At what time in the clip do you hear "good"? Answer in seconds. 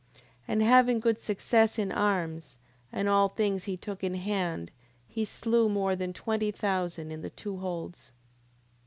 0.99-1.19